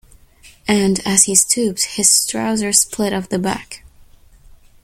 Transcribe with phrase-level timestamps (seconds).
[0.67, 3.83] And, as he stooped, his trousers split up the back.